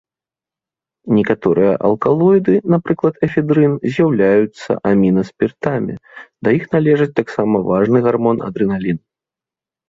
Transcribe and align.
Некаторыя 1.17 1.73
алкалоіды, 1.89 2.55
напрыклад 2.73 3.19
эфедрын, 3.27 3.75
з'яўляюцца 3.91 4.69
амінаспіртамі, 4.93 5.93
да 6.49 6.55
іх 6.57 6.65
належыць 6.73 7.11
таксама 7.21 7.63
важны 7.69 7.99
гармон 8.09 8.37
адрэналін. 8.49 8.99